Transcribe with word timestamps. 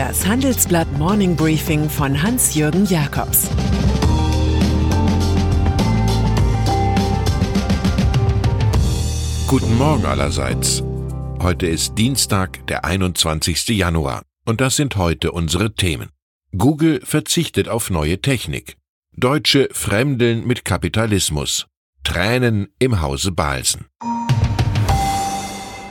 Das 0.00 0.26
Handelsblatt 0.26 0.90
Morning 0.96 1.36
Briefing 1.36 1.90
von 1.90 2.22
Hans-Jürgen 2.22 2.86
Jakobs 2.86 3.50
Guten 9.46 9.76
Morgen 9.76 10.06
allerseits. 10.06 10.82
Heute 11.42 11.66
ist 11.66 11.98
Dienstag, 11.98 12.66
der 12.68 12.86
21. 12.86 13.68
Januar. 13.68 14.22
Und 14.46 14.62
das 14.62 14.76
sind 14.76 14.96
heute 14.96 15.32
unsere 15.32 15.74
Themen. 15.74 16.08
Google 16.56 17.02
verzichtet 17.04 17.68
auf 17.68 17.90
neue 17.90 18.22
Technik. 18.22 18.78
Deutsche 19.14 19.68
fremdeln 19.70 20.46
mit 20.46 20.64
Kapitalismus. 20.64 21.66
Tränen 22.04 22.68
im 22.78 23.02
Hause 23.02 23.32
Balsen. 23.32 23.84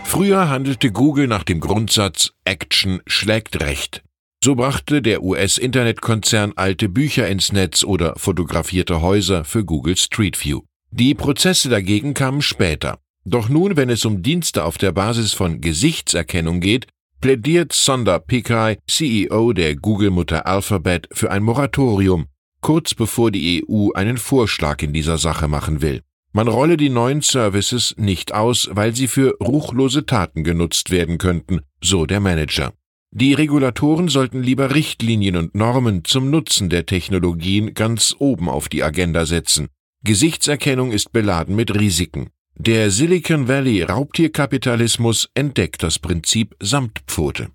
Früher 0.10 0.50
handelte 0.50 0.92
Google 0.92 1.28
nach 1.28 1.44
dem 1.44 1.60
Grundsatz 1.60 2.32
Action 2.44 3.00
schlägt 3.06 3.62
Recht. 3.62 4.02
So 4.44 4.56
brachte 4.56 5.04
der 5.04 5.22
US-Internetkonzern 5.22 6.54
alte 6.56 6.90
Bücher 6.90 7.28
ins 7.28 7.52
Netz 7.52 7.84
oder 7.84 8.16
fotografierte 8.18 9.02
Häuser 9.04 9.46
für 9.46 9.64
Google 9.64 9.96
Street 9.98 10.44
View. 10.44 10.62
Die 10.90 11.14
Prozesse 11.14 11.70
dagegen 11.70 12.16
kamen 12.16 12.42
später. 12.42 12.98
Doch 13.24 13.50
nun, 13.50 13.78
wenn 13.78 13.92
es 13.92 14.04
um 14.04 14.24
Dienste 14.24 14.64
auf 14.64 14.80
der 14.80 14.94
Basis 14.94 15.34
von 15.34 15.62
Gesichtserkennung 15.62 16.60
geht, 16.60 16.88
plädiert 17.22 17.72
Sundar 17.72 18.20
Pichai, 18.20 18.80
CEO 18.88 19.54
der 19.54 19.76
Google-Mutter 19.76 20.48
Alphabet, 20.48 21.08
für 21.12 21.30
ein 21.30 21.44
Moratorium, 21.44 22.26
kurz 22.62 22.96
bevor 22.96 23.30
die 23.30 23.64
EU 23.64 23.92
einen 23.92 24.18
Vorschlag 24.18 24.82
in 24.82 24.92
dieser 24.92 25.20
Sache 25.20 25.48
machen 25.48 25.84
will. 25.84 26.02
Man 26.32 26.48
rolle 26.48 26.78
die 26.78 26.90
neuen 26.90 27.22
Services 27.22 27.96
nicht 27.98 28.34
aus, 28.34 28.70
weil 28.72 28.96
sie 28.96 29.08
für 29.08 29.36
ruchlose 29.42 30.06
Taten 30.06 30.44
genutzt 30.44 30.92
werden 30.92 31.18
könnten, 31.18 31.62
so 31.82 32.06
der 32.06 32.20
Manager. 32.20 32.74
Die 33.12 33.34
Regulatoren 33.34 34.08
sollten 34.08 34.44
lieber 34.44 34.76
Richtlinien 34.76 35.36
und 35.36 35.56
Normen 35.56 36.06
zum 36.06 36.30
Nutzen 36.30 36.70
der 36.70 36.86
Technologien 36.86 37.74
ganz 37.74 38.16
oben 38.20 38.48
auf 38.48 38.70
die 38.70 38.84
Agenda 38.84 39.26
setzen. 39.26 39.70
Gesichtserkennung 40.04 40.92
ist 40.92 41.12
beladen 41.12 41.56
mit 41.56 41.74
Risiken. 41.74 42.30
Der 42.56 42.92
Silicon 42.92 43.48
Valley 43.48 43.82
Raubtierkapitalismus 43.82 45.30
entdeckt 45.34 45.82
das 45.82 45.98
Prinzip 45.98 46.56
Samtpfote. 46.60 47.50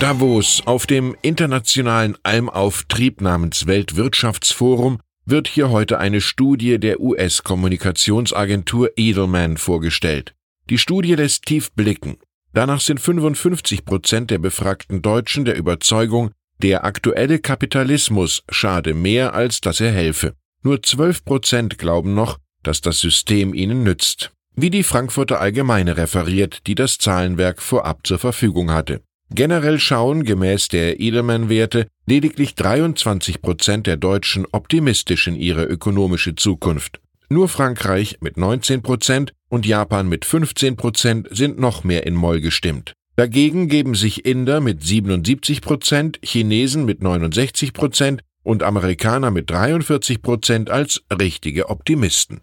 Davos 0.00 0.62
auf 0.66 0.86
dem 0.86 1.16
internationalen 1.22 2.16
Almauftrieb 2.22 3.20
namens 3.20 3.66
Weltwirtschaftsforum 3.66 4.98
wird 5.26 5.48
hier 5.48 5.70
heute 5.70 5.98
eine 5.98 6.20
Studie 6.20 6.78
der 6.78 7.00
US-Kommunikationsagentur 7.00 8.90
Edelman 8.96 9.56
vorgestellt. 9.56 10.34
Die 10.70 10.78
Studie 10.78 11.14
lässt 11.14 11.44
tief 11.46 11.72
blicken. 11.72 12.18
Danach 12.52 12.80
sind 12.80 13.00
55 13.00 13.84
Prozent 13.84 14.30
der 14.30 14.38
befragten 14.38 15.02
Deutschen 15.02 15.44
der 15.44 15.56
Überzeugung, 15.56 16.30
der 16.62 16.84
aktuelle 16.84 17.40
Kapitalismus 17.40 18.44
schade 18.48 18.94
mehr, 18.94 19.34
als 19.34 19.60
dass 19.60 19.80
er 19.80 19.90
helfe. 19.90 20.34
Nur 20.62 20.82
12 20.82 21.24
Prozent 21.24 21.78
glauben 21.78 22.14
noch, 22.14 22.38
dass 22.62 22.80
das 22.80 22.98
System 22.98 23.52
ihnen 23.52 23.82
nützt. 23.82 24.30
Wie 24.54 24.70
die 24.70 24.84
Frankfurter 24.84 25.40
Allgemeine 25.40 25.96
referiert, 25.96 26.66
die 26.66 26.74
das 26.74 26.98
Zahlenwerk 26.98 27.60
vorab 27.60 28.06
zur 28.06 28.18
Verfügung 28.18 28.70
hatte. 28.70 29.02
Generell 29.30 29.78
schauen 29.80 30.24
gemäß 30.24 30.68
der 30.68 31.00
Edelman-Werte 31.00 31.88
lediglich 32.06 32.54
23 32.54 33.42
Prozent 33.42 33.86
der 33.86 33.96
Deutschen 33.96 34.46
optimistisch 34.52 35.26
in 35.26 35.36
ihre 35.36 35.64
ökonomische 35.64 36.34
Zukunft. 36.34 37.00
Nur 37.28 37.48
Frankreich 37.48 38.18
mit 38.20 38.36
19 38.36 38.82
Prozent 38.82 39.32
und 39.48 39.66
Japan 39.66 40.08
mit 40.08 40.24
15 40.24 40.76
Prozent 40.76 41.28
sind 41.30 41.58
noch 41.58 41.82
mehr 41.82 42.06
in 42.06 42.14
Moll 42.14 42.40
gestimmt. 42.40 42.92
Dagegen 43.16 43.68
geben 43.68 43.94
sich 43.94 44.24
Inder 44.24 44.60
mit 44.60 44.82
77 44.82 45.60
Prozent, 45.60 46.20
Chinesen 46.22 46.84
mit 46.84 47.02
69 47.02 47.72
Prozent 47.72 48.22
und 48.42 48.62
Amerikaner 48.62 49.30
mit 49.30 49.50
43 49.50 50.22
Prozent 50.22 50.70
als 50.70 51.02
richtige 51.10 51.68
Optimisten. 51.68 52.42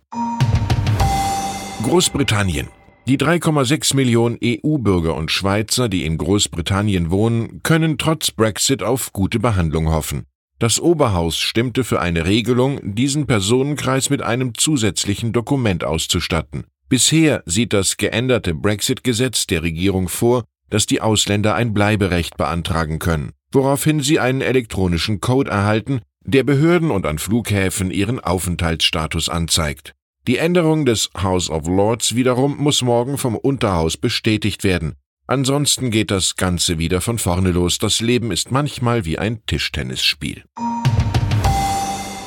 Großbritannien 1.83 2.67
die 3.05 3.17
3,6 3.17 3.95
Millionen 3.95 4.37
EU-Bürger 4.43 5.15
und 5.15 5.29
Schweizer, 5.29 5.89
die 5.89 6.05
in 6.05 6.17
Großbritannien 6.17 7.11
wohnen, 7.11 7.61
können 7.63 7.97
trotz 7.97 8.31
Brexit 8.31 8.81
auf 8.81 9.11
gute 9.11 9.39
Behandlung 9.39 9.89
hoffen. 9.89 10.25
Das 10.59 10.79
Oberhaus 10.79 11.37
stimmte 11.37 11.83
für 11.83 11.99
eine 11.99 12.25
Regelung, 12.25 12.79
diesen 12.95 13.27
Personenkreis 13.27 14.09
mit 14.09 14.21
einem 14.21 14.53
zusätzlichen 14.55 15.33
Dokument 15.33 15.83
auszustatten. 15.83 16.63
Bisher 16.87 17.43
sieht 17.45 17.73
das 17.73 17.97
geänderte 17.97 18.53
Brexit-Gesetz 18.53 19.47
der 19.47 19.63
Regierung 19.63 20.07
vor, 20.07 20.45
dass 20.69 20.85
die 20.85 21.01
Ausländer 21.01 21.55
ein 21.55 21.73
Bleiberecht 21.73 22.37
beantragen 22.37 22.99
können, 22.99 23.33
woraufhin 23.51 23.99
sie 23.99 24.19
einen 24.19 24.41
elektronischen 24.41 25.19
Code 25.19 25.51
erhalten, 25.51 26.01
der 26.21 26.43
Behörden 26.43 26.91
und 26.91 27.05
an 27.05 27.19
Flughäfen 27.19 27.91
ihren 27.91 28.21
Aufenthaltsstatus 28.21 29.27
anzeigt. 29.27 29.93
Die 30.25 30.37
Änderung 30.37 30.85
des 30.85 31.09
House 31.21 31.49
of 31.49 31.67
Lords 31.67 32.15
wiederum 32.15 32.55
muss 32.55 32.81
morgen 32.81 33.17
vom 33.17 33.35
Unterhaus 33.35 33.97
bestätigt 33.97 34.63
werden. 34.63 34.95
Ansonsten 35.27 35.91
geht 35.91 36.11
das 36.11 36.37
Ganze 36.37 36.79
wieder 36.79 37.01
von 37.01 37.17
vorne 37.17 37.51
los. 37.51 37.77
Das 37.77 37.99
Leben 37.99 38.31
ist 38.31 38.49
manchmal 38.49 39.03
wie 39.03 39.19
ein 39.19 39.45
Tischtennisspiel. 39.47 40.45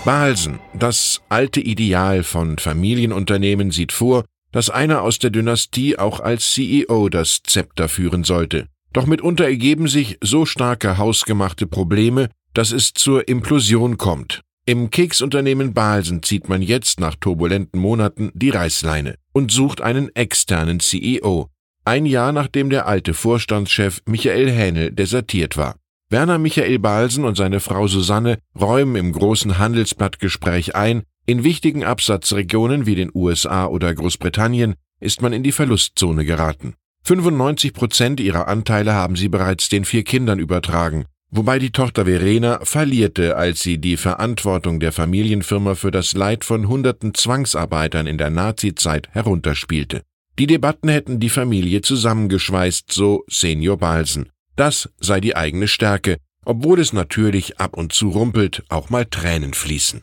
Balsen, 0.04 0.58
das 0.74 1.22
alte 1.30 1.60
Ideal 1.62 2.22
von 2.22 2.58
Familienunternehmen 2.58 3.70
sieht 3.70 3.92
vor, 3.92 4.26
dass 4.52 4.68
einer 4.68 5.00
aus 5.00 5.18
der 5.18 5.30
Dynastie 5.30 5.98
auch 5.98 6.20
als 6.20 6.52
CEO 6.52 7.08
das 7.08 7.42
Zepter 7.44 7.88
führen 7.88 8.24
sollte. 8.24 8.68
Doch 8.92 9.06
mitunter 9.06 9.44
ergeben 9.44 9.88
sich 9.88 10.18
so 10.22 10.44
starke 10.44 10.98
hausgemachte 10.98 11.66
Probleme, 11.66 12.28
dass 12.52 12.72
es 12.72 12.92
zur 12.92 13.26
Implosion 13.26 13.96
kommt. 13.96 14.42
Im 14.68 14.90
Keksunternehmen 14.90 15.74
Balsen 15.74 16.24
zieht 16.24 16.48
man 16.48 16.60
jetzt 16.60 16.98
nach 16.98 17.14
turbulenten 17.14 17.78
Monaten 17.80 18.32
die 18.34 18.50
Reißleine 18.50 19.14
und 19.32 19.52
sucht 19.52 19.80
einen 19.80 20.12
externen 20.16 20.80
CEO, 20.80 21.50
ein 21.84 22.04
Jahr 22.04 22.32
nachdem 22.32 22.68
der 22.68 22.88
alte 22.88 23.14
Vorstandschef 23.14 24.02
Michael 24.06 24.50
Hähnel 24.50 24.90
desertiert 24.90 25.56
war. 25.56 25.76
Werner 26.10 26.38
Michael 26.38 26.80
Balsen 26.80 27.24
und 27.24 27.36
seine 27.36 27.60
Frau 27.60 27.86
Susanne 27.86 28.38
räumen 28.60 28.96
im 28.96 29.12
großen 29.12 29.56
Handelsblattgespräch 29.58 30.74
ein, 30.74 31.04
in 31.26 31.44
wichtigen 31.44 31.84
Absatzregionen 31.84 32.86
wie 32.86 32.96
den 32.96 33.12
USA 33.14 33.66
oder 33.66 33.94
Großbritannien 33.94 34.74
ist 34.98 35.22
man 35.22 35.32
in 35.32 35.44
die 35.44 35.52
Verlustzone 35.52 36.24
geraten. 36.24 36.74
95 37.04 37.72
Prozent 37.72 38.18
ihrer 38.18 38.48
Anteile 38.48 38.94
haben 38.94 39.14
sie 39.14 39.28
bereits 39.28 39.68
den 39.68 39.84
vier 39.84 40.02
Kindern 40.02 40.40
übertragen 40.40 41.04
wobei 41.30 41.58
die 41.58 41.70
Tochter 41.70 42.04
Verena 42.04 42.60
verlierte, 42.62 43.36
als 43.36 43.62
sie 43.62 43.78
die 43.78 43.96
Verantwortung 43.96 44.80
der 44.80 44.92
Familienfirma 44.92 45.74
für 45.74 45.90
das 45.90 46.14
Leid 46.14 46.44
von 46.44 46.68
hunderten 46.68 47.14
Zwangsarbeitern 47.14 48.06
in 48.06 48.18
der 48.18 48.30
Nazizeit 48.30 49.08
herunterspielte. 49.12 50.02
Die 50.38 50.46
Debatten 50.46 50.88
hätten 50.88 51.18
die 51.18 51.30
Familie 51.30 51.80
zusammengeschweißt, 51.80 52.92
so 52.92 53.24
Senior 53.28 53.78
Balsen. 53.78 54.30
Das 54.54 54.90
sei 54.98 55.20
die 55.20 55.34
eigene 55.34 55.68
Stärke, 55.68 56.18
obwohl 56.44 56.80
es 56.80 56.92
natürlich 56.92 57.58
ab 57.58 57.76
und 57.76 57.92
zu 57.92 58.10
rumpelt, 58.10 58.62
auch 58.68 58.90
mal 58.90 59.04
Tränen 59.04 59.54
fließen. 59.54 60.02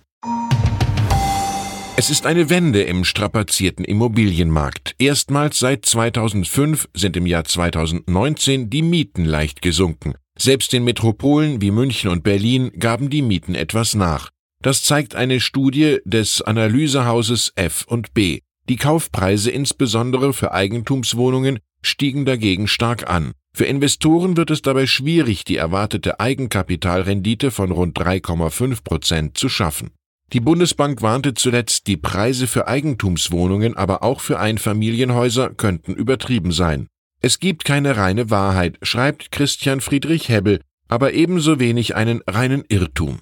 Es 1.95 2.09
ist 2.09 2.25
eine 2.25 2.49
Wende 2.49 2.81
im 2.81 3.05
strapazierten 3.05 3.85
Immobilienmarkt. 3.85 4.95
Erstmals 4.97 5.59
seit 5.59 5.85
2005 5.85 6.89
sind 6.93 7.15
im 7.15 7.27
Jahr 7.27 7.45
2019 7.45 8.71
die 8.71 8.81
Mieten 8.81 9.25
leicht 9.25 9.61
gesunken. 9.61 10.15
Selbst 10.37 10.73
in 10.73 10.83
Metropolen 10.83 11.61
wie 11.61 11.71
München 11.71 12.09
und 12.09 12.23
Berlin 12.23 12.71
gaben 12.79 13.09
die 13.09 13.21
Mieten 13.21 13.55
etwas 13.55 13.93
nach. 13.95 14.29
Das 14.61 14.81
zeigt 14.81 15.15
eine 15.15 15.39
Studie 15.39 15.99
des 16.05 16.41
Analysehauses 16.41 17.51
F&B. 17.55 18.39
Die 18.69 18.75
Kaufpreise 18.77 19.51
insbesondere 19.51 20.33
für 20.33 20.53
Eigentumswohnungen 20.53 21.59
stiegen 21.81 22.25
dagegen 22.25 22.67
stark 22.67 23.09
an. 23.09 23.33
Für 23.55 23.65
Investoren 23.65 24.35
wird 24.37 24.49
es 24.49 24.61
dabei 24.61 24.87
schwierig, 24.87 25.43
die 25.43 25.57
erwartete 25.57 26.19
Eigenkapitalrendite 26.19 27.51
von 27.51 27.71
rund 27.71 27.99
3,5 27.99 28.83
Prozent 28.83 29.37
zu 29.37 29.49
schaffen. 29.49 29.91
Die 30.31 30.39
Bundesbank 30.39 31.03
warnte 31.03 31.35
zuletzt, 31.35 31.85
die 31.85 31.97
Preise 31.97 32.47
für 32.47 32.67
Eigentumswohnungen, 32.67 33.77
aber 33.77 34.01
auch 34.01 34.21
für 34.21 34.39
Einfamilienhäuser 34.39 35.51
könnten 35.51 35.93
übertrieben 35.93 36.51
sein. 36.51 36.87
Es 37.25 37.39
gibt 37.39 37.63
keine 37.63 37.95
reine 37.95 38.29
Wahrheit, 38.29 38.77
schreibt 38.81 39.31
Christian 39.31 39.79
Friedrich 39.79 40.27
Hebbel, 40.27 40.59
aber 40.89 41.13
ebenso 41.13 41.57
wenig 41.57 41.95
einen 41.95 42.21
reinen 42.27 42.65
Irrtum. 42.67 43.21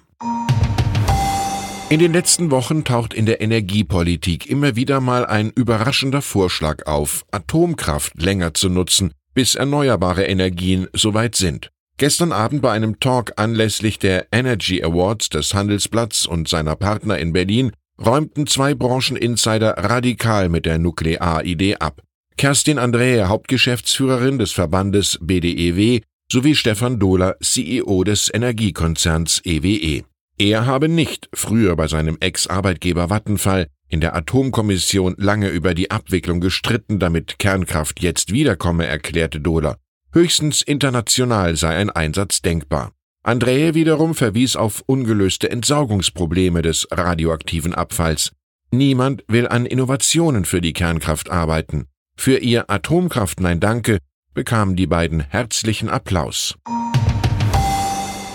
In 1.88 2.00
den 2.00 2.12
letzten 2.12 2.50
Wochen 2.50 2.82
taucht 2.82 3.14
in 3.14 3.26
der 3.26 3.40
Energiepolitik 3.40 4.50
immer 4.50 4.74
wieder 4.74 5.00
mal 5.00 5.24
ein 5.24 5.50
überraschender 5.50 6.20
Vorschlag 6.20 6.86
auf, 6.86 7.24
Atomkraft 7.30 8.20
länger 8.20 8.54
zu 8.54 8.68
nutzen, 8.68 9.12
bis 9.34 9.54
erneuerbare 9.54 10.24
Energien 10.24 10.88
soweit 10.92 11.36
sind. 11.36 11.70
Gestern 11.96 12.32
Abend 12.32 12.60
bei 12.60 12.72
einem 12.72 12.98
Talk 12.98 13.34
anlässlich 13.36 14.00
der 14.00 14.26
Energy 14.32 14.82
Awards 14.82 15.28
des 15.28 15.54
Handelsblatts 15.54 16.26
und 16.26 16.48
seiner 16.48 16.74
Partner 16.74 17.20
in 17.20 17.32
Berlin 17.32 17.70
räumten 18.04 18.48
zwei 18.48 18.74
Brancheninsider 18.74 19.76
radikal 19.78 20.48
mit 20.48 20.66
der 20.66 20.78
Nuklearidee 20.78 21.76
ab. 21.76 22.02
Kerstin 22.36 22.78
Andrea, 22.78 23.28
Hauptgeschäftsführerin 23.28 24.38
des 24.38 24.52
Verbandes 24.52 25.18
BDEW, 25.20 26.00
sowie 26.30 26.54
Stefan 26.54 26.98
Dohler, 26.98 27.36
CEO 27.42 28.04
des 28.04 28.32
Energiekonzerns 28.32 29.42
EWE. 29.44 30.04
Er 30.38 30.66
habe 30.66 30.88
nicht 30.88 31.28
früher 31.34 31.76
bei 31.76 31.86
seinem 31.88 32.16
Ex-Arbeitgeber 32.18 33.10
Vattenfall 33.10 33.68
in 33.88 34.00
der 34.00 34.16
Atomkommission 34.16 35.14
lange 35.18 35.50
über 35.50 35.74
die 35.74 35.90
Abwicklung 35.90 36.40
gestritten, 36.40 36.98
damit 36.98 37.38
Kernkraft 37.38 38.00
jetzt 38.00 38.32
wiederkomme, 38.32 38.86
erklärte 38.86 39.40
Dohler. 39.40 39.76
Höchstens 40.12 40.62
international 40.62 41.56
sei 41.56 41.76
ein 41.76 41.90
Einsatz 41.90 42.40
denkbar. 42.40 42.92
Andrea 43.22 43.74
wiederum 43.74 44.14
verwies 44.14 44.56
auf 44.56 44.82
ungelöste 44.86 45.50
Entsorgungsprobleme 45.50 46.62
des 46.62 46.88
radioaktiven 46.90 47.74
Abfalls. 47.74 48.32
Niemand 48.70 49.22
will 49.28 49.46
an 49.46 49.66
Innovationen 49.66 50.46
für 50.46 50.62
die 50.62 50.72
Kernkraft 50.72 51.30
arbeiten. 51.30 51.86
Für 52.22 52.38
ihr 52.38 52.70
Atomkraft 52.70 53.40
Nein 53.40 53.58
Danke 53.58 53.98
bekamen 54.32 54.76
die 54.76 54.86
beiden 54.86 55.18
herzlichen 55.18 55.88
Applaus. 55.88 56.54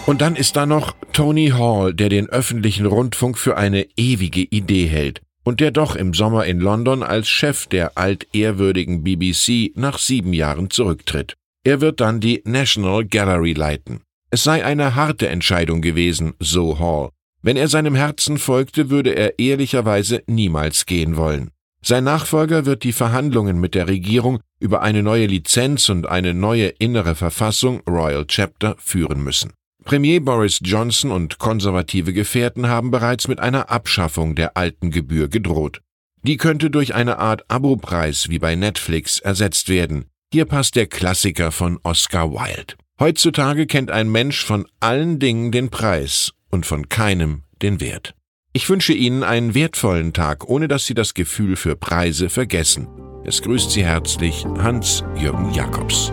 Und 0.06 0.20
dann 0.20 0.36
ist 0.36 0.58
da 0.58 0.66
noch 0.66 0.94
Tony 1.14 1.54
Hall, 1.58 1.94
der 1.94 2.10
den 2.10 2.28
öffentlichen 2.28 2.86
Rundfunk 2.86 3.38
für 3.38 3.56
eine 3.56 3.88
ewige 3.96 4.42
Idee 4.42 4.88
hält 4.88 5.22
und 5.46 5.62
der 5.62 5.72
doch 5.72 5.96
im 5.96 6.14
Sommer 6.14 6.44
in 6.44 6.60
London 6.60 7.02
als 7.02 7.30
Chef 7.30 7.68
der 7.68 7.98
altehrwürdigen 7.98 9.06
BBC 9.06 9.72
nach 9.78 10.00
sieben 10.00 10.34
Jahren 10.34 10.70
zurücktritt. 10.70 11.36
Er 11.64 11.80
wird 11.80 12.02
dann 12.02 12.20
die 12.20 12.42
National 12.44 13.06
Gallery 13.06 13.54
leiten. 13.54 14.02
Es 14.30 14.44
sei 14.44 14.66
eine 14.66 14.96
harte 14.96 15.30
Entscheidung 15.30 15.82
gewesen, 15.82 16.34
so 16.42 16.78
Hall. 16.78 17.12
Wenn 17.42 17.56
er 17.56 17.70
seinem 17.70 17.96
Herzen 17.96 18.38
folgte, 18.38 18.90
würde 18.90 19.12
er 19.12 19.40
ehrlicherweise 19.40 20.24
niemals 20.28 20.86
gehen 20.86 21.16
wollen. 21.16 21.52
Sein 21.90 22.04
Nachfolger 22.04 22.66
wird 22.66 22.84
die 22.84 22.92
Verhandlungen 22.92 23.62
mit 23.62 23.74
der 23.74 23.88
Regierung 23.88 24.42
über 24.60 24.82
eine 24.82 25.02
neue 25.02 25.26
Lizenz 25.26 25.88
und 25.88 26.06
eine 26.06 26.34
neue 26.34 26.68
innere 26.68 27.16
Verfassung 27.16 27.80
Royal 27.88 28.26
Chapter 28.28 28.76
führen 28.78 29.24
müssen. 29.24 29.54
Premier 29.86 30.20
Boris 30.20 30.60
Johnson 30.62 31.12
und 31.12 31.38
konservative 31.38 32.12
Gefährten 32.12 32.68
haben 32.68 32.92
bereits 32.92 33.30
mit 33.30 33.40
einer 33.40 33.72
Abschaffung 33.72 34.36
der 34.36 34.58
alten 34.58 34.92
Gebühr 34.92 35.30
gedroht. 35.30 35.80
Die 36.24 36.36
könnte 36.36 36.70
durch 36.70 36.94
eine 36.94 37.20
Art 37.20 37.50
Abopreis 37.50 38.28
wie 38.28 38.40
bei 38.40 38.56
Netflix 38.56 39.20
ersetzt 39.20 39.70
werden. 39.70 40.08
Hier 40.34 40.44
passt 40.44 40.76
der 40.76 40.88
Klassiker 40.88 41.54
von 41.54 41.80
Oscar 41.84 42.34
Wilde. 42.34 42.74
Heutzutage 43.00 43.66
kennt 43.66 43.92
ein 43.92 44.12
Mensch 44.12 44.44
von 44.44 44.68
allen 44.82 45.20
Dingen 45.20 45.54
den 45.54 45.70
Preis 45.70 46.34
und 46.50 46.66
von 46.66 46.90
keinem 46.90 47.44
den 47.62 47.80
Wert. 47.80 48.14
Ich 48.54 48.70
wünsche 48.70 48.94
Ihnen 48.94 49.24
einen 49.24 49.54
wertvollen 49.54 50.14
Tag, 50.14 50.48
ohne 50.48 50.68
dass 50.68 50.86
Sie 50.86 50.94
das 50.94 51.14
Gefühl 51.14 51.56
für 51.56 51.76
Preise 51.76 52.30
vergessen. 52.30 52.88
Es 53.24 53.42
grüßt 53.42 53.72
Sie 53.72 53.86
herzlich 53.86 54.46
Hans-Jürgen 54.58 55.54
Jakobs. 55.54 56.12